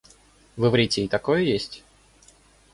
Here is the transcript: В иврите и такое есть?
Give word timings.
В 0.57 0.65
иврите 0.65 1.05
и 1.05 1.07
такое 1.07 1.41
есть? 1.43 1.83